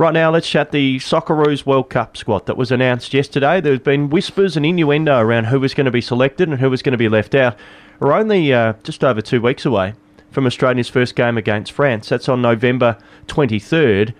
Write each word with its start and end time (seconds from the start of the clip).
Right 0.00 0.14
now, 0.14 0.30
let's 0.30 0.48
chat 0.48 0.72
the 0.72 0.96
Socceroos 0.96 1.66
World 1.66 1.90
Cup 1.90 2.16
squad 2.16 2.46
that 2.46 2.56
was 2.56 2.72
announced 2.72 3.12
yesterday. 3.12 3.60
There's 3.60 3.80
been 3.80 4.08
whispers 4.08 4.56
and 4.56 4.64
innuendo 4.64 5.18
around 5.18 5.48
who 5.48 5.60
was 5.60 5.74
going 5.74 5.84
to 5.84 5.90
be 5.90 6.00
selected 6.00 6.48
and 6.48 6.58
who 6.58 6.70
was 6.70 6.80
going 6.80 6.92
to 6.92 6.96
be 6.96 7.10
left 7.10 7.34
out. 7.34 7.58
We're 7.98 8.14
only 8.14 8.50
uh, 8.50 8.72
just 8.82 9.04
over 9.04 9.20
two 9.20 9.42
weeks 9.42 9.66
away 9.66 9.92
from 10.30 10.46
Australia's 10.46 10.88
first 10.88 11.14
game 11.16 11.36
against 11.36 11.72
France. 11.72 12.08
That's 12.08 12.30
on 12.30 12.40
November 12.40 12.96
23rd. 13.26 14.14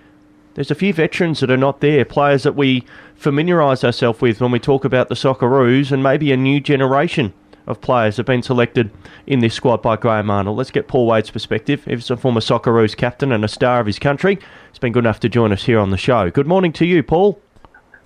There's 0.53 0.71
a 0.71 0.74
few 0.74 0.93
veterans 0.93 1.40
that 1.40 1.51
are 1.51 1.56
not 1.56 1.81
there, 1.81 2.05
players 2.05 2.43
that 2.43 2.57
we 2.57 2.85
familiarise 3.15 3.83
ourselves 3.83 4.21
with 4.21 4.43
when 4.43 4.51
we 4.51 4.59
talk 4.59 4.85
about 4.85 5.09
the 5.09 5.15
Socceroos, 5.15 5.91
and 5.91 6.03
maybe 6.03 6.31
a 6.31 6.37
new 6.37 6.61
generation 6.61 7.33
of 7.71 7.80
players 7.80 8.16
have 8.16 8.27
been 8.27 8.43
selected 8.43 8.91
in 9.27 9.39
this 9.39 9.55
squad 9.55 9.80
by 9.80 9.96
Graham 9.96 10.30
Arnold. 10.30 10.59
Let's 10.59 10.70
get 10.70 10.89
Paul 10.89 11.07
Wade's 11.07 11.30
perspective. 11.30 11.84
He's 11.84 12.11
a 12.11 12.16
former 12.16 12.41
Socceroos 12.41 12.96
captain 12.96 13.32
and 13.32 13.45
a 13.45 13.48
star 13.48 13.80
of 13.80 13.87
his 13.87 13.98
country. 13.98 14.39
He's 14.70 14.79
been 14.79 14.93
good 14.93 15.05
enough 15.05 15.20
to 15.20 15.29
join 15.29 15.52
us 15.52 15.64
here 15.64 15.79
on 15.79 15.91
the 15.91 15.96
show. 15.96 16.30
Good 16.30 16.46
morning 16.46 16.73
to 16.75 16.84
you, 16.84 17.02
Paul. 17.02 17.41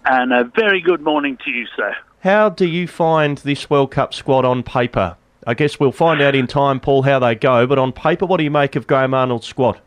And 0.05 0.33
a 0.33 0.45
very 0.45 0.81
good 0.81 1.01
morning 1.01 1.39
to 1.45 1.51
you, 1.51 1.67
sir. 1.75 1.97
How 2.21 2.49
do 2.49 2.67
you 2.67 2.87
find 2.87 3.39
this 3.39 3.69
World 3.69 3.91
Cup 3.91 4.15
squad 4.15 4.45
on 4.45 4.63
paper? 4.63 5.17
I 5.47 5.55
guess 5.55 5.79
we'll 5.79 5.93
find 5.93 6.23
out 6.23 6.35
in 6.35 6.47
time, 6.47 6.81
Paul, 6.81 7.03
how 7.03 7.19
they 7.19 7.35
go. 7.35 7.67
But 7.67 7.79
on 7.79 7.93
paper, 7.93 8.27
what 8.27 8.39
do 8.39 8.45
you 8.45 8.51
make 8.51 8.77
of 8.77 8.87
Graham 8.87 9.13
Arnold's 9.13 9.47
squad? 9.47 9.81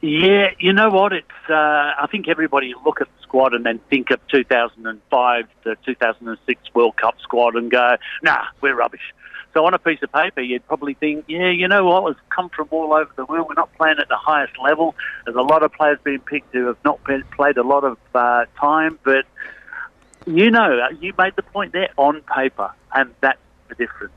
Yeah, 0.00 0.50
you 0.60 0.72
know 0.72 0.90
what? 0.90 1.12
It's 1.12 1.26
uh, 1.50 1.52
I 1.54 2.06
think 2.10 2.28
everybody 2.28 2.72
look 2.84 3.00
at 3.00 3.08
the 3.08 3.22
squad 3.22 3.52
and 3.52 3.66
then 3.66 3.80
think 3.90 4.10
of 4.10 4.20
2005, 4.28 5.48
the 5.64 5.76
2006 5.84 6.74
World 6.74 6.96
Cup 6.96 7.16
squad, 7.20 7.56
and 7.56 7.68
go, 7.68 7.96
"Nah, 8.22 8.44
we're 8.60 8.76
rubbish." 8.76 9.12
So 9.54 9.66
on 9.66 9.74
a 9.74 9.78
piece 9.78 9.98
of 10.02 10.12
paper, 10.12 10.40
you'd 10.40 10.64
probably 10.68 10.94
think, 10.94 11.24
"Yeah, 11.26 11.50
you 11.50 11.66
know 11.66 11.84
what? 11.84 12.12
It's 12.12 12.20
come 12.30 12.48
from 12.48 12.68
all 12.70 12.94
over 12.94 13.10
the 13.16 13.24
world. 13.24 13.48
We're 13.48 13.54
not 13.54 13.74
playing 13.74 13.96
at 13.98 14.08
the 14.08 14.16
highest 14.16 14.52
level. 14.62 14.94
There's 15.24 15.36
a 15.36 15.42
lot 15.42 15.64
of 15.64 15.72
players 15.72 15.98
being 16.04 16.20
picked 16.20 16.52
who 16.52 16.66
have 16.66 16.78
not 16.84 17.02
been, 17.02 17.24
played 17.34 17.56
a 17.56 17.64
lot 17.64 17.84
of 17.84 17.98
uh, 18.14 18.44
time, 18.60 18.98
but." 19.04 19.24
You 20.26 20.50
know, 20.50 20.88
you 21.00 21.14
made 21.16 21.36
the 21.36 21.42
point 21.42 21.72
there 21.72 21.88
on 21.96 22.20
paper, 22.20 22.70
and 22.92 23.14
that's 23.22 23.38
the 23.68 23.74
difference. 23.76 24.12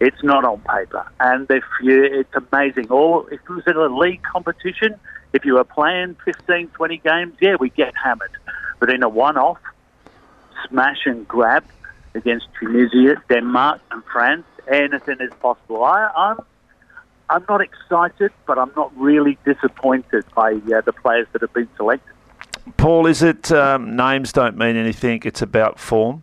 It's 0.00 0.22
not 0.22 0.46
on 0.46 0.60
paper, 0.62 1.06
and 1.20 1.46
it's 1.50 2.34
amazing. 2.34 2.90
Or 2.90 3.30
if 3.30 3.40
it 3.40 3.50
was 3.50 3.64
in 3.66 3.76
a 3.76 3.94
league 3.94 4.22
competition, 4.22 4.98
if 5.34 5.44
you 5.44 5.54
were 5.54 5.64
playing 5.64 6.16
15, 6.24 6.68
20 6.68 6.96
games, 6.98 7.34
yeah, 7.40 7.56
we 7.60 7.68
get 7.68 7.92
hammered. 8.02 8.30
But 8.78 8.90
in 8.90 9.02
a 9.02 9.10
one-off, 9.10 9.58
smash 10.68 11.04
and 11.04 11.28
grab 11.28 11.64
against 12.14 12.46
Tunisia, 12.58 13.22
Denmark, 13.28 13.82
and 13.90 14.02
France, 14.04 14.46
anything 14.68 15.18
is 15.20 15.32
possible. 15.40 15.84
I, 15.84 16.10
I'm, 16.16 16.38
I'm 17.28 17.44
not 17.46 17.60
excited, 17.60 18.32
but 18.46 18.58
I'm 18.58 18.72
not 18.74 18.96
really 18.96 19.38
disappointed 19.44 20.24
by 20.34 20.54
uh, 20.54 20.80
the 20.80 20.94
players 20.94 21.28
that 21.32 21.42
have 21.42 21.52
been 21.52 21.68
selected. 21.76 22.14
Paul, 22.76 23.06
is 23.06 23.22
it 23.22 23.52
um, 23.52 23.96
names 23.96 24.32
don't 24.32 24.56
mean 24.56 24.76
anything? 24.76 25.20
It's 25.24 25.42
about 25.42 25.78
form. 25.78 26.22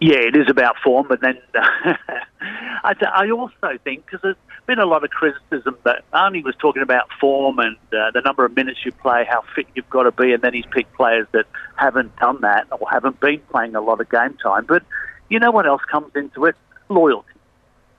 Yeah, 0.00 0.18
it 0.18 0.36
is 0.36 0.48
about 0.50 0.76
form, 0.84 1.06
but 1.08 1.20
then 1.20 1.38
I, 1.54 2.94
I 3.14 3.30
also 3.30 3.78
think 3.82 4.04
because 4.04 4.20
there's 4.22 4.36
been 4.66 4.78
a 4.78 4.84
lot 4.84 5.04
of 5.04 5.10
criticism 5.10 5.78
that 5.84 6.04
Arnie 6.12 6.44
was 6.44 6.54
talking 6.58 6.82
about 6.82 7.08
form 7.18 7.58
and 7.58 7.76
uh, 7.92 8.10
the 8.12 8.20
number 8.22 8.44
of 8.44 8.54
minutes 8.54 8.80
you 8.84 8.92
play, 8.92 9.24
how 9.28 9.42
fit 9.54 9.66
you've 9.74 9.88
got 9.88 10.02
to 10.02 10.12
be, 10.12 10.32
and 10.32 10.42
then 10.42 10.52
he's 10.52 10.66
picked 10.66 10.92
players 10.94 11.26
that 11.32 11.46
haven't 11.76 12.14
done 12.16 12.40
that 12.42 12.66
or 12.70 12.86
haven't 12.90 13.20
been 13.20 13.40
playing 13.50 13.74
a 13.74 13.80
lot 13.80 14.00
of 14.00 14.10
game 14.10 14.36
time. 14.42 14.66
But 14.66 14.82
you 15.30 15.38
know 15.38 15.50
what 15.50 15.66
else 15.66 15.82
comes 15.90 16.12
into 16.14 16.44
it? 16.44 16.56
Loyalty. 16.90 17.28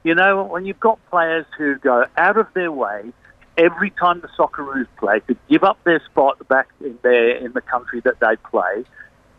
You 0.04 0.14
know, 0.14 0.44
when 0.44 0.66
you've 0.66 0.80
got 0.80 1.00
players 1.10 1.46
who 1.58 1.78
go 1.80 2.06
out 2.16 2.38
of 2.38 2.48
their 2.54 2.72
way 2.72 3.12
every 3.58 3.90
time 3.90 4.22
the 4.22 4.30
Socceroos 4.38 4.88
play 4.98 5.20
to 5.22 5.36
give 5.50 5.64
up 5.64 5.84
their 5.84 6.02
spot 6.06 6.48
back 6.48 6.68
in 6.80 6.98
their 7.02 7.38
in 7.38 7.54
the 7.54 7.62
country 7.62 8.02
that 8.02 8.20
they 8.20 8.36
play 8.50 8.86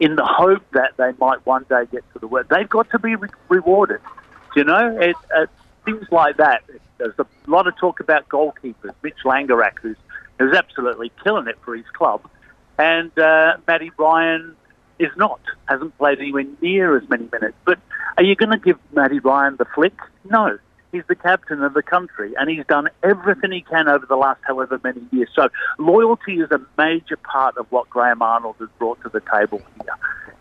in 0.00 0.16
the 0.16 0.24
hope 0.24 0.62
that 0.72 0.92
they 0.96 1.12
might 1.18 1.44
one 1.44 1.64
day 1.68 1.84
get 1.90 2.04
to 2.12 2.18
the 2.18 2.26
world. 2.26 2.46
They've 2.50 2.68
got 2.68 2.90
to 2.90 2.98
be 2.98 3.16
re- 3.16 3.28
rewarded. 3.48 4.00
You 4.54 4.64
know, 4.64 4.98
it, 5.00 5.16
uh, 5.36 5.46
things 5.84 6.06
like 6.10 6.36
that. 6.38 6.62
There's 6.98 7.18
a 7.18 7.26
lot 7.46 7.66
of 7.66 7.76
talk 7.76 8.00
about 8.00 8.28
goalkeepers. 8.28 8.92
Mitch 9.02 9.18
Langerak, 9.24 9.78
who's, 9.80 9.96
who's 10.38 10.54
absolutely 10.54 11.12
killing 11.22 11.48
it 11.48 11.58
for 11.64 11.76
his 11.76 11.86
club, 11.92 12.28
and 12.78 13.16
uh, 13.18 13.56
Matty 13.66 13.90
Ryan 13.96 14.56
is 14.98 15.10
not, 15.16 15.40
hasn't 15.68 15.96
played 15.98 16.18
anywhere 16.18 16.44
near 16.60 16.96
as 16.96 17.08
many 17.08 17.28
minutes. 17.30 17.56
But 17.64 17.78
are 18.16 18.24
you 18.24 18.34
going 18.34 18.50
to 18.50 18.58
give 18.58 18.78
Matty 18.92 19.20
Ryan 19.20 19.56
the 19.56 19.64
flick? 19.64 19.94
No. 20.24 20.58
He's 20.92 21.02
the 21.06 21.14
captain 21.14 21.62
of 21.62 21.74
the 21.74 21.82
country, 21.82 22.32
and 22.38 22.48
he's 22.48 22.64
done 22.66 22.88
everything 23.02 23.52
he 23.52 23.60
can 23.60 23.88
over 23.88 24.06
the 24.06 24.16
last 24.16 24.40
however 24.46 24.80
many 24.82 25.02
years. 25.12 25.28
So 25.34 25.48
loyalty 25.78 26.40
is 26.40 26.50
a 26.50 26.60
major 26.78 27.16
part 27.16 27.56
of 27.58 27.66
what 27.70 27.90
Graham 27.90 28.22
Arnold 28.22 28.56
has 28.60 28.68
brought 28.78 29.02
to 29.02 29.10
the 29.10 29.20
table 29.32 29.60
here. 29.82 29.94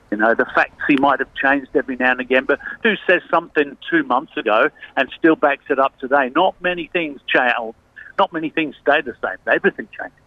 You 0.09 0.17
know, 0.17 0.33
the 0.33 0.45
facts 0.55 0.81
he 0.87 0.95
might 0.95 1.19
have 1.19 1.33
changed 1.33 1.75
every 1.75 1.97
now 1.97 2.11
and 2.11 2.21
again, 2.21 2.45
but 2.45 2.59
who 2.81 2.93
says 3.05 3.21
something 3.29 3.75
two 3.91 4.03
months 4.03 4.37
ago 4.37 4.69
and 4.95 5.11
still 5.17 5.35
backs 5.35 5.65
it 5.69 5.79
up 5.79 5.99
today? 5.99 6.31
Not 6.33 6.55
many 6.61 6.89
things 6.93 7.19
change. 7.27 7.75
Not 8.17 8.31
many 8.31 8.49
things 8.49 8.75
stay 8.81 9.01
the 9.01 9.15
same. 9.21 9.37
Everything 9.53 9.87
changes. 9.99 10.17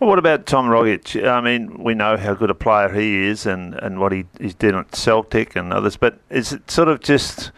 Well, 0.00 0.08
what 0.08 0.20
about 0.20 0.46
Tom 0.46 0.68
Rogic? 0.68 1.26
I 1.26 1.40
mean, 1.40 1.82
we 1.82 1.94
know 1.94 2.16
how 2.16 2.34
good 2.34 2.50
a 2.50 2.54
player 2.54 2.88
he 2.88 3.26
is 3.26 3.44
and, 3.44 3.74
and 3.74 4.00
what 4.00 4.12
he, 4.12 4.26
he's 4.40 4.54
done 4.54 4.76
at 4.76 4.94
Celtic 4.94 5.56
and 5.56 5.72
others, 5.72 5.96
but 5.96 6.20
is 6.30 6.52
it 6.52 6.70
sort 6.70 6.88
of 6.88 7.00
just 7.00 7.50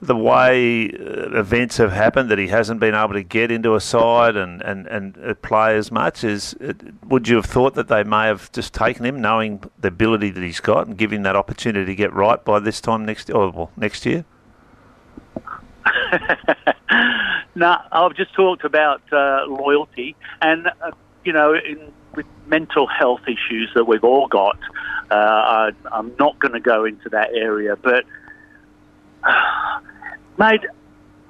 the 0.00 0.16
way 0.16 0.90
uh, 0.90 1.38
events 1.38 1.78
have 1.78 1.92
happened 1.92 2.30
that 2.30 2.38
he 2.38 2.48
hasn't 2.48 2.80
been 2.80 2.94
able 2.94 3.14
to 3.14 3.22
get 3.22 3.50
into 3.50 3.74
a 3.74 3.80
side 3.80 4.36
and, 4.36 4.60
and, 4.62 4.86
and 4.86 5.16
uh, 5.24 5.34
play 5.34 5.76
as 5.76 5.90
much 5.90 6.22
is 6.22 6.54
would 7.04 7.26
you 7.28 7.36
have 7.36 7.46
thought 7.46 7.74
that 7.74 7.88
they 7.88 8.04
may 8.04 8.26
have 8.26 8.52
just 8.52 8.74
taken 8.74 9.06
him 9.06 9.20
knowing 9.20 9.62
the 9.80 9.88
ability 9.88 10.30
that 10.30 10.42
he's 10.42 10.60
got 10.60 10.86
and 10.86 10.98
him 11.12 11.22
that 11.22 11.34
opportunity 11.34 11.86
to 11.86 11.94
get 11.94 12.12
right 12.12 12.44
by 12.44 12.58
this 12.58 12.80
time 12.80 13.06
next 13.06 13.30
or 13.30 13.50
well, 13.50 13.70
next 13.76 14.04
year? 14.04 14.24
No 17.54 17.78
I've 17.90 18.14
just 18.14 18.34
talked 18.34 18.64
about 18.64 19.00
uh, 19.10 19.46
loyalty 19.48 20.14
and 20.42 20.68
uh, 20.82 20.90
you 21.24 21.32
know 21.32 21.54
in, 21.54 21.90
with 22.14 22.26
mental 22.46 22.86
health 22.86 23.22
issues 23.26 23.70
that 23.74 23.84
we've 23.84 24.04
all 24.04 24.28
got 24.28 24.58
uh, 25.10 25.14
I, 25.14 25.70
I'm 25.90 26.14
not 26.18 26.38
going 26.38 26.52
to 26.52 26.60
go 26.60 26.84
into 26.84 27.08
that 27.10 27.30
area 27.32 27.74
but 27.76 28.04
mate, 30.38 30.62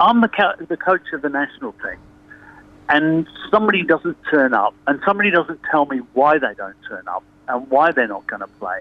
I'm 0.00 0.20
the, 0.20 0.28
co- 0.28 0.64
the 0.68 0.76
coach 0.76 1.12
of 1.12 1.22
the 1.22 1.28
national 1.28 1.72
team, 1.72 1.98
and 2.88 3.26
somebody 3.50 3.82
doesn't 3.82 4.16
turn 4.30 4.54
up, 4.54 4.74
and 4.86 5.00
somebody 5.06 5.30
doesn't 5.30 5.60
tell 5.70 5.86
me 5.86 5.98
why 6.12 6.38
they 6.38 6.54
don't 6.56 6.76
turn 6.88 7.06
up 7.08 7.24
and 7.48 7.68
why 7.70 7.92
they're 7.92 8.08
not 8.08 8.26
going 8.26 8.40
to 8.40 8.48
play. 8.58 8.78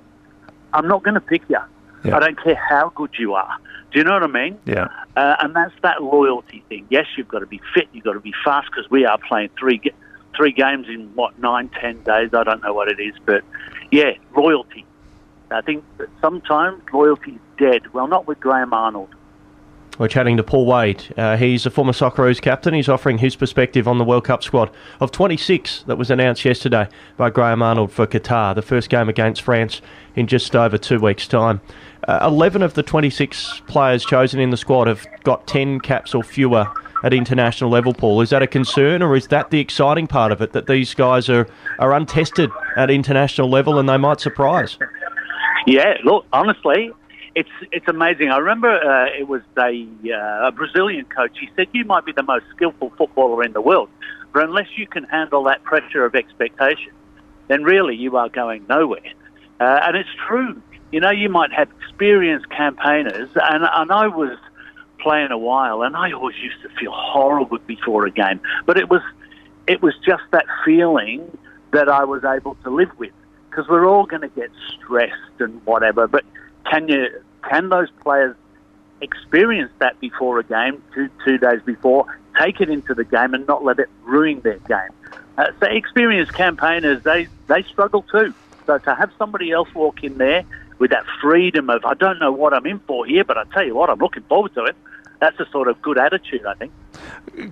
I'm 0.73 0.87
not 0.87 1.03
going 1.03 1.13
to 1.13 1.21
pick 1.21 1.43
you. 1.49 1.59
Yeah. 2.03 2.17
I 2.17 2.19
don't 2.19 2.41
care 2.41 2.55
how 2.69 2.89
good 2.89 3.11
you 3.17 3.33
are. 3.33 3.57
Do 3.91 3.99
you 3.99 4.03
know 4.03 4.13
what 4.13 4.23
I 4.23 4.27
mean? 4.27 4.59
Yeah. 4.65 4.87
Uh, 5.15 5.37
and 5.39 5.55
that's 5.55 5.73
that 5.81 6.03
loyalty 6.03 6.63
thing. 6.69 6.85
Yes, 6.89 7.05
you've 7.17 7.27
got 7.27 7.39
to 7.39 7.45
be 7.45 7.61
fit. 7.73 7.87
You've 7.93 8.03
got 8.03 8.13
to 8.13 8.19
be 8.19 8.33
fast 8.43 8.67
because 8.69 8.89
we 8.91 9.05
are 9.05 9.17
playing 9.17 9.49
three 9.57 9.81
three 10.35 10.51
games 10.51 10.87
in 10.89 11.15
what 11.15 11.39
nine, 11.39 11.69
ten 11.69 12.03
days. 12.03 12.31
I 12.33 12.43
don't 12.43 12.61
know 12.61 12.73
what 12.73 12.89
it 12.89 12.99
is, 12.99 13.13
but 13.25 13.43
yeah, 13.91 14.11
loyalty. 14.35 14.85
I 15.51 15.61
think 15.61 15.83
that 15.97 16.09
sometimes 16.21 16.81
loyalty 16.93 17.31
is 17.31 17.41
dead. 17.57 17.93
Well, 17.93 18.07
not 18.07 18.27
with 18.27 18.39
Graham 18.39 18.73
Arnold. 18.73 19.09
We're 19.97 20.09
chatting 20.09 20.35
to 20.37 20.43
Paul 20.43 20.65
Wade. 20.65 21.13
Uh, 21.15 21.37
he's 21.37 21.65
a 21.65 21.69
former 21.69 21.93
Socceroos 21.93 22.41
captain. 22.41 22.73
He's 22.73 22.89
offering 22.89 23.17
his 23.17 23.37
perspective 23.37 23.87
on 23.87 23.97
the 23.97 24.03
World 24.03 24.25
Cup 24.25 24.43
squad 24.43 24.69
of 24.99 25.11
26 25.11 25.83
that 25.83 25.97
was 25.97 26.11
announced 26.11 26.43
yesterday 26.43 26.89
by 27.15 27.29
Graham 27.29 27.61
Arnold 27.61 27.93
for 27.93 28.05
Qatar, 28.05 28.53
the 28.55 28.61
first 28.61 28.89
game 28.89 29.07
against 29.07 29.41
France 29.41 29.81
in 30.13 30.27
just 30.27 30.53
over 30.53 30.77
two 30.77 30.99
weeks' 30.99 31.29
time. 31.29 31.61
Uh, 32.09 32.19
11 32.23 32.61
of 32.61 32.73
the 32.73 32.83
26 32.83 33.61
players 33.67 34.03
chosen 34.03 34.41
in 34.41 34.49
the 34.49 34.57
squad 34.57 34.87
have 34.87 35.07
got 35.23 35.47
10 35.47 35.79
caps 35.79 36.13
or 36.13 36.23
fewer 36.23 36.69
at 37.05 37.13
international 37.13 37.69
level, 37.69 37.93
Paul. 37.93 38.19
Is 38.19 38.31
that 38.31 38.41
a 38.41 38.47
concern, 38.47 39.01
or 39.01 39.15
is 39.15 39.27
that 39.27 39.49
the 39.49 39.59
exciting 39.59 40.07
part 40.07 40.31
of 40.31 40.41
it, 40.41 40.51
that 40.51 40.67
these 40.67 40.93
guys 40.93 41.29
are, 41.29 41.47
are 41.79 41.93
untested 41.93 42.49
at 42.75 42.89
international 42.89 43.49
level 43.49 43.79
and 43.79 43.87
they 43.87 43.97
might 43.97 44.19
surprise? 44.19 44.77
Yeah, 45.65 45.95
look, 46.03 46.25
honestly, 46.31 46.91
it's 47.33 47.49
it's 47.71 47.87
amazing. 47.87 48.29
I 48.29 48.37
remember 48.37 48.69
uh, 48.69 49.07
it 49.19 49.27
was 49.27 49.41
a, 49.57 49.87
uh, 50.13 50.47
a 50.47 50.51
Brazilian 50.51 51.05
coach. 51.05 51.37
He 51.39 51.49
said, 51.55 51.67
"You 51.73 51.85
might 51.85 52.05
be 52.05 52.11
the 52.11 52.23
most 52.23 52.45
skillful 52.55 52.93
footballer 52.97 53.43
in 53.43 53.53
the 53.53 53.61
world, 53.61 53.89
but 54.31 54.43
unless 54.43 54.67
you 54.77 54.87
can 54.87 55.03
handle 55.05 55.43
that 55.45 55.63
pressure 55.63 56.05
of 56.05 56.15
expectation, 56.15 56.91
then 57.47 57.63
really 57.63 57.95
you 57.95 58.15
are 58.15 58.29
going 58.29 58.65
nowhere." 58.69 59.11
Uh, 59.59 59.79
and 59.83 59.97
it's 59.97 60.09
true. 60.27 60.61
You 60.91 60.99
know, 60.99 61.11
you 61.11 61.29
might 61.29 61.51
have 61.51 61.69
experienced 61.81 62.49
campaigners, 62.49 63.29
and, 63.35 63.63
and 63.63 63.91
I 63.91 64.07
was 64.07 64.37
playing 64.99 65.31
a 65.31 65.37
while, 65.37 65.81
and 65.81 65.95
I 65.95 66.11
always 66.13 66.37
used 66.37 66.61
to 66.61 66.69
feel 66.79 66.91
horrible 66.93 67.57
before 67.65 68.05
a 68.05 68.11
game, 68.11 68.39
but 68.65 68.77
it 68.77 68.89
was 68.89 69.01
it 69.67 69.81
was 69.81 69.95
just 70.05 70.23
that 70.31 70.45
feeling 70.63 71.37
that 71.71 71.89
I 71.89 72.03
was 72.03 72.23
able 72.23 72.55
to 72.63 72.69
live 72.69 72.91
with 72.97 73.11
because 73.55 73.69
we're 73.69 73.87
all 73.87 74.05
going 74.05 74.21
to 74.21 74.27
get 74.29 74.51
stressed 74.75 75.39
and 75.39 75.65
whatever, 75.65 76.07
but 76.07 76.25
can 76.69 76.87
you 76.87 77.07
can 77.49 77.69
those 77.69 77.89
players 78.01 78.35
experience 79.01 79.71
that 79.79 79.99
before 79.99 80.39
a 80.39 80.43
game, 80.43 80.83
two 80.93 81.09
two 81.23 81.37
days 81.37 81.61
before, 81.65 82.05
take 82.39 82.59
it 82.59 82.69
into 82.69 82.93
the 82.93 83.05
game 83.05 83.33
and 83.33 83.47
not 83.47 83.63
let 83.63 83.79
it 83.79 83.89
ruin 84.03 84.41
their 84.41 84.59
game? 84.59 84.89
Uh, 85.37 85.45
so 85.59 85.67
experienced 85.67 86.33
campaigners, 86.33 87.03
they, 87.03 87.27
they 87.47 87.61
struggle 87.63 88.03
too. 88.03 88.33
So 88.65 88.77
to 88.77 88.95
have 88.95 89.11
somebody 89.17 89.51
else 89.51 89.73
walk 89.73 90.03
in 90.03 90.17
there 90.17 90.43
with 90.79 90.91
that 90.91 91.05
freedom 91.21 91.69
of, 91.69 91.85
I 91.85 91.93
don't 91.93 92.19
know 92.19 92.31
what 92.31 92.53
I'm 92.53 92.65
in 92.65 92.79
for 92.79 93.05
here, 93.05 93.23
but 93.23 93.37
I 93.37 93.43
tell 93.53 93.65
you 93.65 93.75
what, 93.75 93.89
I'm 93.89 93.99
looking 93.99 94.23
forward 94.23 94.53
to 94.55 94.63
it. 94.63 94.75
That's 95.19 95.39
a 95.39 95.45
sort 95.49 95.67
of 95.67 95.81
good 95.81 95.97
attitude, 95.97 96.45
I 96.45 96.55
think. 96.55 96.71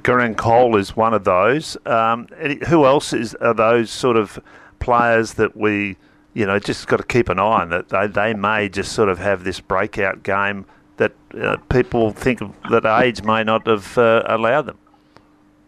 Garang 0.02 0.36
Kuol 0.36 0.78
is 0.80 0.96
one 0.96 1.14
of 1.14 1.24
those. 1.24 1.78
Um, 1.86 2.28
who 2.68 2.86
else 2.86 3.14
is 3.14 3.36
are 3.36 3.54
those 3.54 3.90
sort 3.90 4.18
of 4.18 4.40
players 4.84 5.34
that 5.36 5.56
we, 5.56 5.96
you 6.34 6.46
know, 6.46 6.60
just 6.60 6.88
got 6.88 6.98
to 6.98 7.04
keep 7.04 7.30
an 7.30 7.40
eye 7.40 7.62
on 7.62 7.70
that 7.70 7.90
they, 7.90 8.08
they 8.08 8.34
may 8.34 8.68
just 8.70 8.92
sort 8.92 9.10
of 9.10 9.18
have 9.18 9.44
this 9.44 9.60
breakout 9.60 10.24
game 10.24 10.66
that 10.98 11.14
uh, 11.40 11.58
people 11.70 12.12
think 12.12 12.40
that 12.70 12.86
age 12.86 13.24
may 13.24 13.44
not 13.44 13.66
have 13.66 13.98
uh, 13.98 14.24
allowed 14.26 14.64
them. 14.64 14.78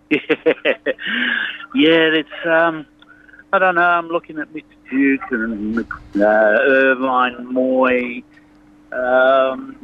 Yeah, 0.09 0.19
yeah, 1.73 2.19
it's. 2.19 2.45
Um, 2.45 2.85
I 3.53 3.59
don't 3.59 3.75
know. 3.75 3.81
I'm 3.81 4.09
looking 4.09 4.37
at 4.37 4.53
Mitch 4.53 4.65
Duke 4.91 5.21
and 5.31 5.79
uh, 5.79 6.23
Irvine 6.23 7.53
Mooy, 7.53 8.23
um. 8.91 9.75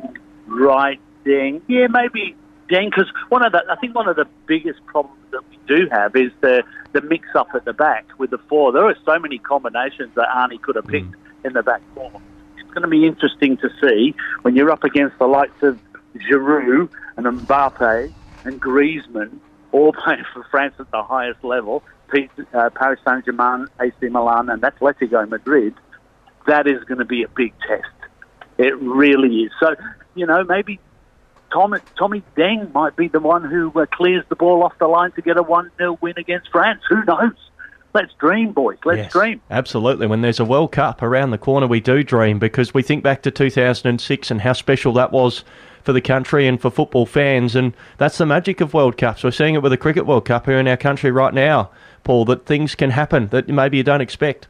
Yeah, 1.68 1.88
maybe 1.88 2.36
Because 2.72 3.12
one 3.30 3.46
of 3.46 3.52
the, 3.52 3.64
I 3.70 3.76
think 3.76 3.96
one 3.96 4.08
of 4.08 4.16
the 4.16 4.26
biggest 4.46 4.86
problems 4.86 5.20
that 5.32 5.42
we 5.50 5.58
do 5.68 5.88
have 5.92 6.16
is 6.16 6.32
the 6.42 6.64
the 6.94 7.02
mix 7.02 7.28
up 7.36 7.48
at 7.54 7.66
the 7.66 7.74
back 7.74 8.06
with 8.18 8.32
the 8.32 8.38
four. 8.38 8.72
There 8.72 8.86
are 8.86 8.96
so 9.06 9.20
many 9.20 9.38
combinations 9.38 10.14
that 10.16 10.28
Arnie 10.28 10.62
could 10.62 10.76
have 10.76 10.88
picked 10.88 11.12
mm. 11.12 11.46
in 11.46 11.54
the 11.54 11.64
back 11.64 11.82
four. 11.96 12.12
It's 12.58 12.70
going 12.70 12.82
to 12.82 12.88
be 12.88 13.06
interesting 13.06 13.58
to 13.58 13.70
see 13.82 14.14
when 14.42 14.56
you're 14.56 14.72
up 14.72 14.84
against 14.84 15.18
the 15.20 15.28
likes 15.28 15.62
of 15.64 15.80
Giroud 16.18 16.90
and 17.18 17.26
Mbappe 17.26 18.14
and 18.44 18.62
Griezmann, 18.62 19.40
all 19.72 19.94
playing 20.04 20.26
for 20.34 20.46
France 20.52 20.76
at 20.80 20.92
the 20.92 21.04
highest 21.04 21.44
level. 21.44 21.84
Uh, 22.54 22.70
Paris 22.72 23.00
Saint 23.08 23.24
Germain, 23.24 23.68
AC 23.80 23.96
Milan, 24.10 24.50
and 24.50 24.62
Atletico 24.62 25.28
Madrid. 25.30 25.74
That 26.46 26.68
is 26.68 26.84
going 26.84 26.98
to 26.98 27.06
be 27.06 27.24
a 27.24 27.30
big 27.30 27.54
test. 27.66 27.88
It 28.58 28.78
really 28.82 29.44
is. 29.44 29.52
So, 29.62 29.76
you 30.16 30.26
know, 30.26 30.44
maybe 30.44 30.80
Tom, 31.52 31.76
Tommy 31.98 32.24
Deng 32.36 32.74
might 32.74 32.96
be 32.96 33.08
the 33.08 33.20
one 33.20 33.44
who 33.44 33.72
uh, 33.76 33.86
clears 33.92 34.24
the 34.30 34.36
ball 34.36 34.64
off 34.64 34.74
the 34.80 34.88
line 34.88 35.12
to 35.14 35.22
get 35.22 35.38
a 35.38 35.44
1 35.44 35.72
0 35.78 35.98
win 36.02 36.14
against 36.18 36.50
France. 36.50 36.82
Who 36.90 37.04
knows? 37.06 37.34
Let's 37.94 38.14
dream, 38.14 38.54
boys. 38.54 38.78
Let's 38.86 38.98
yes, 38.98 39.12
dream. 39.12 39.42
Absolutely. 39.50 40.08
When 40.08 40.22
there's 40.22 40.40
a 40.40 40.46
World 40.46 40.72
Cup 40.72 41.02
around 41.02 41.32
the 41.32 41.38
corner, 41.38 41.68
we 41.68 41.82
do 41.82 42.04
dream 42.04 42.40
because 42.40 42.74
we 42.74 42.82
think 42.82 43.04
back 43.04 43.22
to 43.24 43.32
2006 43.32 44.32
and 44.32 44.42
how 44.42 44.54
special 44.54 44.94
that 44.94 45.12
was 45.12 45.44
for 45.84 45.92
the 45.92 46.00
country 46.00 46.48
and 46.48 46.62
for 46.62 46.72
football 46.72 47.06
fans. 47.06 47.54
And 47.56 47.74
that's 47.98 48.18
the 48.18 48.26
magic 48.26 48.62
of 48.62 48.74
World 48.74 48.98
Cups. 48.98 49.24
We're 49.24 49.32
seeing 49.32 49.56
it 49.56 49.62
with 49.62 49.74
the 49.74 49.78
Cricket 49.78 50.06
World 50.06 50.24
Cup 50.24 50.46
here 50.46 50.58
in 50.58 50.70
our 50.70 50.78
country 50.78 51.12
right 51.12 51.34
now, 51.34 51.70
Paul, 52.06 52.24
that 52.26 52.46
things 52.46 52.76
can 52.76 52.92
happen 52.92 53.28
that 53.28 53.50
maybe 53.50 53.78
you 53.78 53.84
don't 53.84 54.02
expect. 54.02 54.48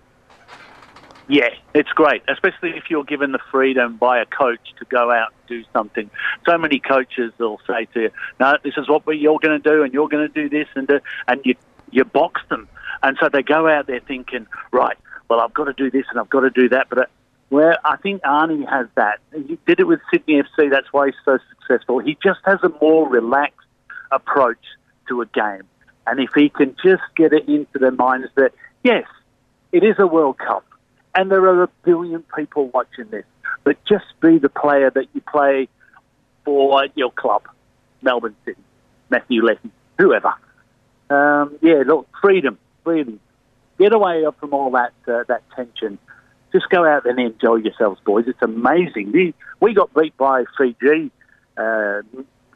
Yeah, 1.32 1.48
it's 1.74 1.90
great, 1.92 2.24
especially 2.28 2.72
if 2.72 2.90
you're 2.90 3.06
given 3.06 3.32
the 3.32 3.40
freedom 3.52 3.96
by 3.96 4.20
a 4.20 4.26
coach 4.26 4.76
to 4.80 4.86
go 4.90 5.10
out 5.10 5.30
and 5.32 5.48
do 5.48 5.64
something. 5.72 6.12
So 6.46 6.58
many 6.58 6.80
coaches 6.80 7.32
will 7.38 7.58
say 7.66 7.86
to 7.94 8.02
you, 8.02 8.10
"No, 8.42 8.58
this 8.64 8.74
is 8.76 8.90
what 8.90 9.08
you're 9.18 9.40
going 9.40 9.62
to 9.62 9.70
do, 9.70 9.82
and 9.82 9.94
you're 9.94 10.10
going 10.10 10.28
to 10.28 10.34
do 10.34 10.50
this," 10.50 10.68
and 10.76 10.90
do, 10.90 11.00
and 11.30 11.40
you 11.46 11.56
you 11.90 12.04
box 12.04 12.42
them, 12.50 12.68
and 13.02 13.18
so 13.18 13.30
they 13.30 13.44
go 13.44 13.66
out 13.70 13.88
there 13.88 14.02
thinking, 14.02 14.46
"Right, 14.74 14.98
well, 15.30 15.40
I've 15.40 15.54
got 15.54 15.66
to 15.66 15.74
do 15.74 15.90
this 15.90 16.06
and 16.10 16.20
I've 16.20 16.30
got 16.30 16.42
to 16.42 16.50
do 16.50 16.68
that," 16.68 16.90
but. 16.90 16.98
Uh, 16.98 17.06
where 17.48 17.76
I 17.86 17.98
think 17.98 18.22
Arnie 18.22 18.66
has 18.70 18.88
that. 18.96 19.20
He 19.34 19.60
did 19.68 19.82
it 19.82 19.84
with 19.86 20.00
Sydney 20.10 20.42
FC. 20.42 20.70
That's 20.70 20.88
why 20.94 21.08
he's 21.08 21.16
so 21.26 21.38
successful. 21.50 22.00
He 22.00 22.18
just 22.24 22.40
has 22.46 22.60
a 22.64 22.70
more 22.82 23.10
relaxed 23.10 23.68
approach 24.10 24.64
to 25.10 25.22
a 25.22 25.26
game. 25.26 25.64
And 26.08 26.22
if 26.22 26.30
he 26.34 26.48
can 26.48 26.78
just 26.82 27.04
get 27.18 27.34
it 27.34 27.50
into 27.50 27.78
their 27.78 27.92
minds 27.92 28.30
that, 28.36 28.54
yes, 28.86 29.04
it 29.74 29.84
is 29.84 30.00
a 30.00 30.08
World 30.08 30.38
Cup 30.38 30.64
and 31.16 31.32
there 31.32 31.44
are 31.44 31.64
a 31.64 31.70
billion 31.84 32.24
people 32.36 32.68
watching 32.70 33.10
this. 33.10 33.26
But 33.64 33.84
just 33.86 34.06
be 34.22 34.38
the 34.38 34.50
player 34.50 34.90
that 34.90 35.08
you 35.14 35.22
play 35.22 35.68
for 36.46 36.86
your 36.96 37.12
club, 37.12 37.44
Melbourne 38.02 38.36
City, 38.46 38.62
Matthew 39.10 39.44
Leckie, 39.44 39.72
whoever. 39.98 40.34
Um, 41.10 41.58
yeah, 41.62 41.84
look, 41.86 42.08
freedom, 42.22 42.58
freedom. 42.84 43.20
Get 43.78 43.94
away 43.94 44.24
from 44.40 44.54
all 44.54 44.72
that 44.72 44.94
uh, 45.08 45.24
that 45.28 45.44
tension. 45.56 45.98
Just 46.52 46.70
go 46.70 46.86
out 46.86 47.04
there 47.04 47.12
and 47.12 47.20
enjoy 47.20 47.56
yourselves, 47.56 48.02
boys. 48.04 48.26
It's 48.28 48.42
amazing. 48.42 49.12
We, 49.12 49.34
we 49.60 49.74
got 49.74 49.94
beat 49.94 50.16
by 50.18 50.44
Fiji 50.58 51.12
uh, 51.58 52.02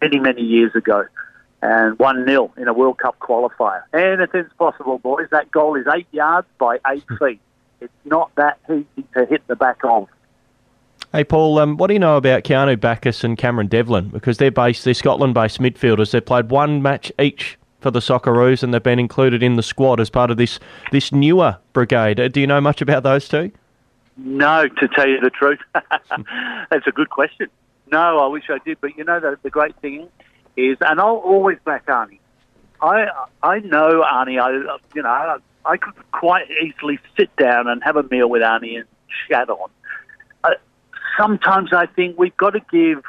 many, 0.01 0.19
many 0.19 0.41
years 0.41 0.75
ago 0.75 1.05
and 1.61 1.97
1 1.97 2.25
0 2.27 2.53
in 2.57 2.67
a 2.67 2.73
World 2.73 2.99
Cup 2.99 3.17
qualifier. 3.19 3.81
Anything's 3.93 4.51
possible, 4.57 4.99
boys. 4.99 5.27
That 5.31 5.49
goal 5.51 5.75
is 5.75 5.85
eight 5.93 6.07
yards 6.11 6.47
by 6.59 6.79
eight 6.87 7.03
feet. 7.19 7.39
It's 7.85 8.05
not 8.05 8.33
that 8.35 8.59
easy 8.69 9.07
to 9.15 9.25
hit 9.25 9.45
the 9.47 9.55
back 9.55 9.77
of. 9.83 10.07
Hey 11.11 11.23
Paul, 11.23 11.59
um, 11.59 11.77
what 11.77 11.87
do 11.87 11.93
you 11.93 11.99
know 11.99 12.17
about 12.17 12.43
Keanu 12.43 12.79
Baccus 12.79 13.23
and 13.23 13.37
Cameron 13.37 13.67
Devlin? 13.67 14.09
Because 14.09 14.37
they're 14.37 14.51
based, 14.51 14.83
they're 14.83 14.93
Scotland-based 14.93 15.59
midfielders. 15.59 16.11
They've 16.11 16.25
played 16.25 16.49
one 16.49 16.81
match 16.81 17.11
each 17.19 17.57
for 17.79 17.91
the 17.91 17.99
Socceroos, 17.99 18.63
and 18.63 18.73
they've 18.73 18.83
been 18.83 18.99
included 18.99 19.43
in 19.43 19.55
the 19.55 19.63
squad 19.63 19.99
as 19.99 20.09
part 20.09 20.31
of 20.31 20.37
this 20.37 20.59
this 20.91 21.11
newer 21.11 21.57
brigade. 21.71 22.19
Uh, 22.19 22.27
do 22.27 22.41
you 22.41 22.47
know 22.47 22.59
much 22.59 22.81
about 22.81 23.03
those 23.03 23.29
two? 23.29 23.51
No, 24.17 24.67
to 24.67 24.87
tell 24.87 25.07
you 25.07 25.19
the 25.19 25.29
truth, 25.29 25.59
that's 25.73 26.87
a 26.87 26.91
good 26.91 27.09
question. 27.09 27.47
No, 27.91 28.19
I 28.19 28.27
wish 28.27 28.45
I 28.49 28.57
did, 28.65 28.79
but 28.81 28.97
you 28.97 29.03
know 29.03 29.19
the, 29.19 29.37
the 29.43 29.49
great 29.49 29.75
thing 29.77 30.09
is, 30.57 30.77
and 30.81 30.99
I'll 30.99 31.17
always 31.17 31.59
back 31.63 31.85
Arnie. 31.85 32.19
I 32.81 33.07
I 33.43 33.59
know 33.59 34.03
Arnie. 34.03 34.41
I 34.41 34.77
you 34.93 35.01
know 35.01 35.39
I 35.65 35.77
could 35.77 35.93
quite 36.11 36.47
easily 36.63 36.99
sit 37.17 37.35
down 37.35 37.67
and 37.67 37.83
have 37.83 37.95
a 37.95 38.03
meal 38.03 38.29
with 38.29 38.41
Arnie 38.41 38.77
and 38.77 38.85
chat 39.29 39.49
on. 39.49 39.69
Uh, 40.43 40.49
sometimes 41.17 41.73
I 41.73 41.87
think 41.87 42.17
we've 42.17 42.37
got 42.37 42.51
to 42.51 42.61
give 42.71 43.03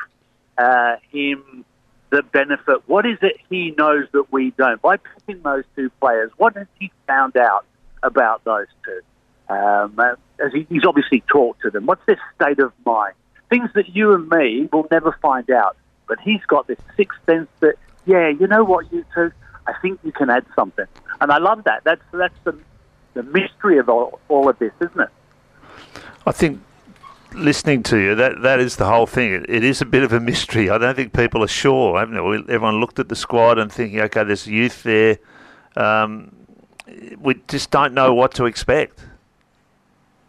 uh, 0.58 0.96
him 1.10 1.64
the 2.10 2.22
benefit. 2.22 2.82
What 2.86 3.04
is 3.06 3.18
it 3.22 3.36
he 3.50 3.74
knows 3.76 4.06
that 4.12 4.32
we 4.32 4.52
don't? 4.52 4.80
By 4.80 4.96
picking 4.96 5.42
those 5.42 5.64
two 5.74 5.90
players, 6.00 6.30
what 6.36 6.56
has 6.56 6.66
he 6.78 6.90
found 7.06 7.36
out 7.36 7.64
about 8.02 8.44
those 8.44 8.68
two? 8.84 9.00
Um, 9.52 9.94
uh, 9.98 10.14
as 10.44 10.52
he, 10.52 10.66
he's 10.68 10.84
obviously 10.84 11.22
talked 11.28 11.62
to 11.62 11.70
them. 11.70 11.86
What's 11.86 12.04
their 12.06 12.20
state 12.34 12.58
of 12.58 12.72
mind? 12.84 13.14
Things 13.48 13.70
that 13.74 13.94
you 13.94 14.14
and 14.14 14.28
me 14.28 14.68
will 14.72 14.86
never 14.90 15.16
find 15.22 15.48
out. 15.50 15.76
But 16.08 16.18
he's 16.20 16.42
got 16.46 16.66
this 16.66 16.78
sixth 16.96 17.18
sense 17.26 17.48
that, 17.60 17.74
yeah, 18.06 18.28
you 18.28 18.46
know 18.46 18.64
what, 18.64 18.92
you 18.92 19.04
two, 19.14 19.32
I 19.66 19.72
think 19.82 20.00
you 20.04 20.12
can 20.12 20.30
add 20.30 20.46
something 20.54 20.86
and 21.20 21.32
I 21.32 21.38
love 21.38 21.64
that. 21.64 21.84
That's 21.84 22.02
that's 22.12 22.34
the 22.44 22.56
the 23.14 23.22
mystery 23.22 23.78
of 23.78 23.88
all, 23.88 24.20
all 24.28 24.48
of 24.48 24.58
this, 24.58 24.72
isn't 24.80 25.00
it? 25.00 25.08
I 26.26 26.32
think 26.32 26.60
listening 27.32 27.82
to 27.84 27.98
you, 27.98 28.14
that 28.14 28.42
that 28.42 28.60
is 28.60 28.76
the 28.76 28.86
whole 28.86 29.06
thing. 29.06 29.32
It, 29.32 29.48
it 29.48 29.64
is 29.64 29.80
a 29.80 29.86
bit 29.86 30.02
of 30.02 30.12
a 30.12 30.20
mystery. 30.20 30.68
I 30.70 30.78
don't 30.78 30.94
think 30.94 31.12
people 31.12 31.42
are 31.42 31.48
sure. 31.48 31.98
Haven't 31.98 32.14
they? 32.14 32.54
Everyone 32.54 32.80
looked 32.80 32.98
at 32.98 33.08
the 33.08 33.16
squad 33.16 33.58
and 33.58 33.72
thinking, 33.72 34.00
okay, 34.00 34.24
there's 34.24 34.46
youth 34.46 34.82
there. 34.82 35.18
Um, 35.76 36.34
we 37.18 37.34
just 37.48 37.70
don't 37.70 37.94
know 37.94 38.14
what 38.14 38.34
to 38.34 38.46
expect. 38.46 39.00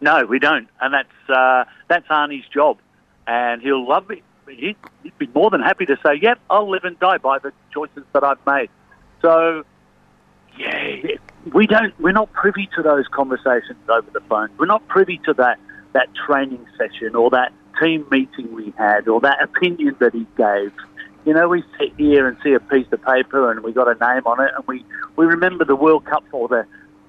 No, 0.00 0.24
we 0.24 0.38
don't, 0.38 0.68
and 0.80 0.94
that's 0.94 1.30
uh, 1.30 1.64
that's 1.88 2.06
Arnie's 2.08 2.46
job, 2.48 2.78
and 3.26 3.60
he'll 3.60 3.86
love 3.86 4.10
it. 4.10 4.22
He'd, 4.48 4.76
he'd 5.02 5.18
be 5.18 5.28
more 5.34 5.50
than 5.50 5.60
happy 5.60 5.86
to 5.86 5.98
say, 6.04 6.14
"Yep, 6.22 6.38
I'll 6.48 6.70
live 6.70 6.84
and 6.84 6.98
die 7.00 7.18
by 7.18 7.38
the 7.38 7.52
choices 7.72 8.04
that 8.12 8.24
I've 8.24 8.44
made." 8.46 8.70
So 9.22 9.64
yeah, 10.58 10.96
we 11.52 11.66
don't. 11.66 11.98
We're 12.00 12.12
not 12.12 12.32
privy 12.32 12.68
to 12.76 12.82
those 12.82 13.06
conversations 13.08 13.78
over 13.88 14.10
the 14.10 14.20
phone. 14.28 14.50
We're 14.58 14.66
not 14.66 14.86
privy 14.88 15.20
to 15.26 15.34
that 15.34 15.58
that 15.92 16.08
training 16.26 16.66
session 16.76 17.14
or 17.14 17.30
that 17.30 17.52
team 17.80 18.06
meeting 18.10 18.52
we 18.54 18.72
had 18.76 19.08
or 19.08 19.20
that 19.20 19.42
opinion 19.42 19.96
that 20.00 20.14
he 20.14 20.26
gave. 20.36 20.72
You 21.24 21.34
know, 21.34 21.48
we 21.48 21.62
sit 21.78 21.92
here 21.96 22.26
and 22.26 22.36
see 22.42 22.54
a 22.54 22.60
piece 22.60 22.86
of 22.92 23.02
paper 23.04 23.50
and 23.50 23.60
we 23.60 23.72
got 23.72 23.88
a 23.88 23.94
name 23.94 24.22
on 24.26 24.40
it, 24.40 24.50
and 24.54 24.64
we, 24.66 24.84
we 25.16 25.26
remember 25.26 25.64
the 25.64 25.76
World 25.76 26.04
Cup 26.04 26.24
or 26.32 26.48
the 26.48 26.66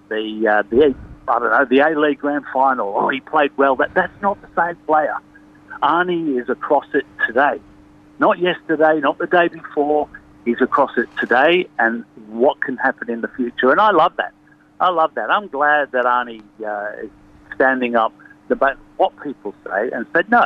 the 0.09 0.47
uh, 0.47 0.63
the 0.69 0.95
I 1.27 1.39
don't 1.39 1.51
know 1.51 1.65
the 1.65 1.79
A 1.79 1.97
League 1.97 2.19
Grand 2.19 2.45
Final. 2.51 2.93
Oh, 2.95 3.09
he 3.09 3.19
played 3.19 3.55
well. 3.57 3.75
That 3.75 3.93
that's 3.93 4.21
not 4.21 4.37
the 4.41 4.49
same 4.61 4.75
player. 4.85 5.15
Arnie 5.81 6.41
is 6.41 6.49
across 6.49 6.85
it 6.93 7.05
today, 7.25 7.61
not 8.19 8.39
yesterday, 8.39 8.99
not 8.99 9.17
the 9.17 9.27
day 9.27 9.47
before. 9.47 10.09
He's 10.45 10.61
across 10.61 10.91
it 10.97 11.07
today 11.19 11.67
and 11.77 12.05
what 12.27 12.61
can 12.61 12.77
happen 12.77 13.09
in 13.09 13.21
the 13.21 13.27
future. 13.27 13.71
And 13.71 13.79
I 13.79 13.91
love 13.91 14.13
that. 14.17 14.33
I 14.79 14.89
love 14.89 15.13
that. 15.15 15.29
I'm 15.29 15.47
glad 15.47 15.91
that 15.91 16.05
Arnie 16.05 16.41
uh, 16.65 17.05
is 17.05 17.11
standing 17.55 17.95
up 17.95 18.13
about 18.49 18.77
what 18.97 19.11
people 19.21 19.53
say 19.65 19.89
and 19.91 20.05
said, 20.13 20.29
no, 20.31 20.45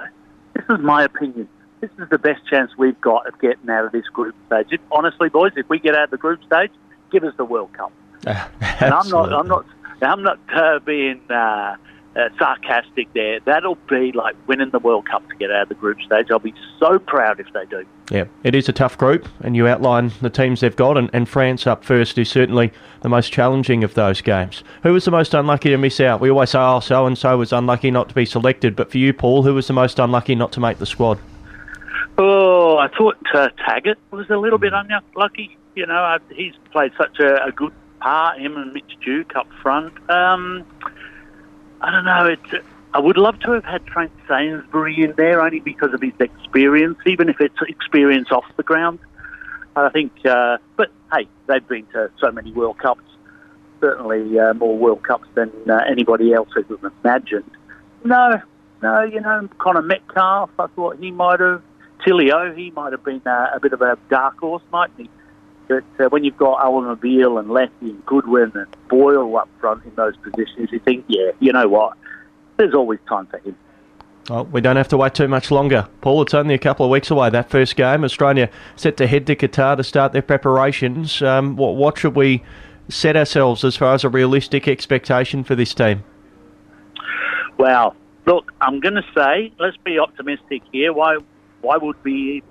this 0.53 0.65
is 0.69 0.79
my 0.79 1.03
opinion. 1.03 1.47
This 1.81 1.91
is 2.00 2.09
the 2.09 2.17
best 2.17 2.47
chance 2.50 2.71
we've 2.77 3.00
got 3.01 3.27
of 3.27 3.39
getting 3.39 3.69
out 3.69 3.85
of 3.85 3.91
this 3.91 4.07
group 4.07 4.35
stage. 4.47 4.79
Honestly, 4.91 5.29
boys, 5.29 5.51
if 5.55 5.69
we 5.69 5.79
get 5.79 5.95
out 5.95 6.05
of 6.05 6.12
the 6.12 6.17
group 6.17 6.43
stage, 6.45 6.71
give 7.12 7.23
us 7.23 7.33
the 7.38 7.45
World 7.45 7.73
Cup. 7.73 7.91
and 8.25 8.93
I'm 8.93 9.09
not, 9.09 9.33
I'm 9.33 9.47
not, 9.47 9.65
I'm 10.01 10.23
not 10.23 10.39
uh, 10.53 10.79
being 10.79 11.19
uh, 11.29 11.75
uh, 12.15 12.29
sarcastic 12.38 13.12
there. 13.13 13.39
That'll 13.41 13.77
be 13.89 14.12
like 14.12 14.36
winning 14.48 14.70
the 14.70 14.79
World 14.79 15.08
Cup 15.10 15.27
to 15.29 15.36
get 15.36 15.51
out 15.51 15.63
of 15.63 15.70
the 15.70 15.75
group 15.75 16.00
stage. 16.01 16.27
I'll 16.32 16.39
be 16.39 16.53
so 16.79 17.00
proud 17.00 17.39
if 17.39 17.48
they 17.53 17.65
do. 17.65 17.86
Yeah, 18.12 18.25
it 18.43 18.53
is 18.53 18.70
a 18.70 18.74
tough 18.74 18.98
group, 18.98 19.27
and 19.41 19.55
you 19.55 19.67
outline 19.67 20.12
the 20.22 20.29
teams 20.29 20.62
they've 20.62 20.75
got, 20.75 20.98
and, 20.98 21.10
and 21.13 21.27
France 21.27 21.65
up 21.65 21.84
first 21.84 22.17
is 22.17 22.29
certainly 22.29 22.72
the 23.01 23.10
most 23.10 23.32
challenging 23.32 23.84
of 23.84 23.93
those 23.93 24.22
games. 24.22 24.63
Who 24.84 24.93
was 24.93 25.05
the 25.05 25.12
most 25.12 25.34
unlucky 25.34 25.70
to 25.70 25.77
miss 25.77 26.00
out? 26.00 26.22
We 26.22 26.29
always 26.29 26.51
say, 26.51 26.60
oh, 26.60 26.79
so 26.79 27.05
and 27.05 27.17
so 27.17 27.38
was 27.38 27.51
unlucky 27.53 27.91
not 27.91 28.10
to 28.10 28.15
be 28.15 28.25
selected, 28.25 28.75
but 28.75 28.91
for 28.91 28.98
you, 28.98 29.13
Paul, 29.13 29.43
who 29.43 29.53
was 29.53 29.67
the 29.67 29.74
most 29.74 30.00
unlucky 30.00 30.36
not 30.36 30.51
to 30.53 30.60
make 30.60 30.77
the 30.77 30.86
squad? 30.86 31.20
Oh, 32.17 32.77
I 32.77 32.89
thought 32.89 33.17
uh, 33.34 33.50
Taggart 33.65 33.98
was 34.12 34.29
a 34.29 34.38
little 34.38 34.60
bit 34.60 34.74
unlucky. 34.74 35.58
You 35.75 35.88
know, 35.88 35.96
uh, 35.96 36.20
he's 36.36 36.53
played 36.72 36.91
such 36.98 37.20
a, 37.20 37.43
a 37.46 37.51
good 37.51 37.74
part, 38.00 38.39
him 38.39 38.58
and 38.58 38.72
Mitch 38.74 38.98
Duke 39.03 39.36
up 39.36 39.48
front. 39.62 39.93
Um, 40.10 40.65
I 41.83 41.91
don't 41.91 42.05
know. 42.05 42.25
It's, 42.27 42.65
I 42.93 42.99
would 42.99 43.17
love 43.17 43.39
to 43.41 43.51
have 43.51 43.65
had 43.65 43.85
Trent 43.85 44.11
Sainsbury 44.27 45.03
in 45.03 45.13
there 45.17 45.41
only 45.41 45.59
because 45.59 45.93
of 45.93 46.01
his 46.01 46.13
experience, 46.17 46.97
even 47.05 47.27
if 47.27 47.41
it's 47.41 47.57
experience 47.67 48.31
off 48.31 48.45
the 48.55 48.63
ground. 48.63 48.99
I 49.75 49.89
think, 49.89 50.13
uh, 50.25 50.59
but 50.77 50.91
hey, 51.11 51.27
they've 51.47 51.67
been 51.67 51.85
to 51.87 52.09
so 52.19 52.31
many 52.31 52.53
World 52.53 52.77
Cups, 52.77 53.03
certainly 53.81 54.39
uh, 54.39 54.53
more 54.53 54.77
World 54.77 55.03
Cups 55.03 55.27
than 55.35 55.51
uh, 55.69 55.81
anybody 55.89 56.31
else 56.31 56.49
has 56.55 56.65
imagined. 57.01 57.51
No, 58.05 58.41
no, 58.81 59.03
you 59.03 59.19
know, 59.19 59.49
Connor 59.57 59.81
Metcalfe, 59.81 60.51
I 60.59 60.67
thought 60.67 60.97
he 60.99 61.11
might 61.11 61.39
have, 61.39 61.63
Tilio, 62.05 62.55
he 62.55 62.71
might 62.71 62.91
have 62.91 63.03
been 63.03 63.21
uh, 63.25 63.49
a 63.53 63.59
bit 63.59 63.73
of 63.73 63.81
a 63.81 63.97
dark 64.09 64.37
horse, 64.39 64.63
mightn't 64.71 64.99
he? 64.99 65.09
But 65.67 65.84
uh, 66.00 66.10
when 66.10 66.24
you've 66.24 66.38
got 66.38 66.60
Awer 66.63 66.96
Mabil 66.96 67.39
and 67.39 67.50
Leckie 67.50 67.72
and 67.82 68.05
Goodwin 68.05 68.51
and 68.55 68.67
Boyle 68.89 69.36
up 69.38 69.50
front 69.60 69.86
in 69.86 69.96
those 69.96 70.15
positions, 70.17 70.70
you 70.72 70.79
think, 70.79 71.05
yeah, 71.08 71.32
you 71.39 71.51
know 71.51 71.67
what? 71.67 71.98
There's 72.58 72.74
always 72.74 73.00
time 73.08 73.27
for 73.27 73.39
him. 73.39 73.55
Well, 74.29 74.46
we 74.46 74.62
don't 74.62 74.77
have 74.77 74.88
to 74.89 74.98
wait 74.98 75.15
too 75.15 75.27
much 75.27 75.51
longer. 75.51 75.88
Paul, 76.01 76.22
it's 76.22 76.34
only 76.34 76.53
a 76.53 76.60
couple 76.60 76.86
of 76.86 76.89
weeks 76.89 77.12
away, 77.12 77.29
that 77.29 77.50
first 77.50 77.75
game. 77.75 78.03
Australia 78.03 78.50
set 78.75 78.96
to 78.98 79.08
head 79.08 79.27
to 79.27 79.36
Qatar 79.36 79.75
to 79.75 79.84
start 79.84 80.13
their 80.13 80.22
preparations. 80.22 81.22
Um, 81.22 81.58
what, 81.58 81.75
what 81.75 81.98
should 81.98 82.15
we 82.15 82.43
set 82.89 83.17
ourselves 83.17 83.63
as 83.63 83.75
far 83.75 83.93
as 83.93 84.03
a 84.03 84.10
realistic 84.10 84.67
expectation 84.67 85.43
for 85.43 85.55
this 85.55 85.74
team? 85.74 86.03
Well, 87.58 87.96
look, 88.25 88.53
I'm 88.62 88.79
going 88.79 88.96
to 88.96 89.05
say, 89.15 89.51
let's 89.60 89.77
be 89.77 90.00
optimistic 90.00 90.62
here. 90.72 90.93
Why, 90.93 91.17
why 91.62 91.77
would 91.77 91.98
we 92.03 92.43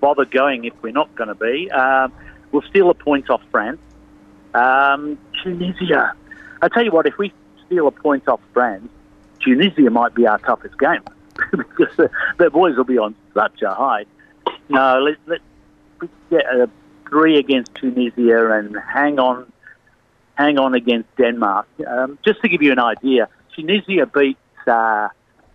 bother 0.00 0.24
going 0.24 0.64
if 0.64 0.74
we're 0.82 0.92
not 0.92 1.12
going 1.16 1.28
to 1.28 1.34
be? 1.34 1.68
Um, 1.70 2.12
we'll 2.52 2.62
steal 2.62 2.90
a 2.90 2.94
point 2.94 3.30
off 3.30 3.42
France. 3.50 3.80
Um, 4.54 5.18
Tunisia. 5.42 6.14
I 6.62 6.68
tell 6.68 6.84
you 6.84 6.90
what, 6.90 7.06
if 7.06 7.18
we 7.18 7.32
steal 7.66 7.86
a 7.86 7.90
point 7.90 8.28
off 8.28 8.40
France, 8.52 8.88
Tunisia 9.40 9.90
might 9.90 10.14
be 10.14 10.26
our 10.26 10.38
toughest 10.38 10.78
game 10.78 11.02
because 11.50 11.94
the, 11.96 12.10
the, 12.38 12.50
boys 12.50 12.76
will 12.76 12.84
be 12.84 12.98
on 12.98 13.14
such 13.34 13.62
a 13.62 13.74
high. 13.74 14.04
No, 14.68 14.98
let, 14.98 15.16
let, 15.26 15.40
us 16.02 16.08
get 16.30 16.44
a 16.46 16.68
three 17.08 17.38
against 17.38 17.74
Tunisia 17.74 18.50
and 18.52 18.76
hang 18.76 19.18
on, 19.18 19.50
hang 20.34 20.58
on 20.58 20.74
against 20.74 21.14
Denmark. 21.16 21.66
Um, 21.86 22.18
just 22.24 22.40
to 22.42 22.48
give 22.48 22.62
you 22.62 22.72
an 22.72 22.78
idea, 22.78 23.28
Tunisia 23.54 24.06
beat 24.06 24.38
uh, 24.66 25.08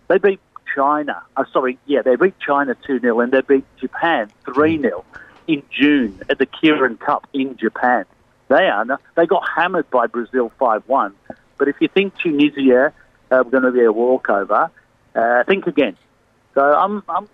they 0.08 0.18
beat 0.18 0.40
China. 0.74 1.22
Uh, 1.36 1.44
sorry, 1.52 1.78
yeah, 1.86 2.02
they 2.02 2.16
beat 2.16 2.38
China 2.38 2.76
two 2.86 2.98
0 3.00 3.20
and 3.20 3.32
they 3.32 3.42
beat 3.42 3.64
Japan 3.78 4.30
three 4.44 4.80
0 4.80 5.04
in 5.46 5.62
June 5.70 6.20
at 6.28 6.38
the 6.38 6.46
Kirin 6.46 6.98
Cup 6.98 7.26
in 7.32 7.56
Japan. 7.56 8.04
They 8.48 8.66
are 8.66 8.86
they 9.16 9.26
got 9.26 9.48
hammered 9.48 9.90
by 9.90 10.06
Brazil 10.06 10.52
five 10.58 10.82
one. 10.86 11.14
But 11.58 11.68
if 11.68 11.76
you 11.80 11.88
think 11.88 12.16
Tunisia 12.18 12.92
uh, 13.30 13.42
going 13.44 13.62
to 13.62 13.72
be 13.72 13.82
a 13.82 13.92
walkover, 13.92 14.70
uh, 15.14 15.44
think 15.44 15.66
again. 15.66 15.96
So 16.54 16.60
I'm, 16.60 17.02
I'm, 17.08 17.28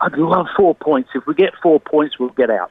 I'd 0.00 0.16
love 0.16 0.46
four 0.56 0.74
points. 0.74 1.10
If 1.14 1.26
we 1.26 1.34
get 1.34 1.54
four 1.62 1.80
points, 1.80 2.18
we'll 2.18 2.30
get 2.30 2.50
out. 2.50 2.70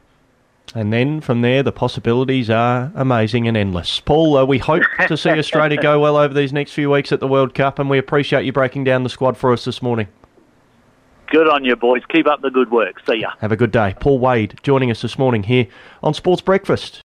And 0.75 0.91
then 0.91 1.21
from 1.21 1.41
there, 1.41 1.63
the 1.63 1.71
possibilities 1.71 2.49
are 2.49 2.91
amazing 2.93 3.47
and 3.47 3.55
endless. 3.55 4.01
Paul, 4.01 4.37
uh, 4.37 4.45
we 4.45 4.57
hope 4.57 4.83
to 5.07 5.15
see 5.15 5.29
Australia 5.37 5.81
go 5.81 5.99
well 5.99 6.17
over 6.17 6.33
these 6.33 6.51
next 6.51 6.73
few 6.73 6.89
weeks 6.89 7.11
at 7.11 7.21
the 7.21 7.27
World 7.27 7.53
Cup, 7.53 7.79
and 7.79 7.89
we 7.89 7.97
appreciate 7.97 8.45
you 8.45 8.51
breaking 8.51 8.83
down 8.83 9.03
the 9.03 9.09
squad 9.09 9.37
for 9.37 9.53
us 9.53 9.63
this 9.63 9.81
morning. 9.81 10.07
Good 11.27 11.49
on 11.49 11.65
you, 11.65 11.75
boys. 11.75 12.03
Keep 12.09 12.25
up 12.27 12.41
the 12.41 12.49
good 12.49 12.71
work. 12.71 13.01
See 13.07 13.17
ya. 13.17 13.31
Have 13.39 13.51
a 13.51 13.57
good 13.57 13.71
day. 13.71 13.95
Paul 13.99 14.19
Wade 14.19 14.59
joining 14.63 14.89
us 14.89 15.01
this 15.01 15.17
morning 15.17 15.43
here 15.43 15.67
on 16.01 16.13
Sports 16.13 16.41
Breakfast. 16.41 17.03